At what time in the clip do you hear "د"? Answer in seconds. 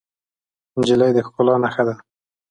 1.13-1.17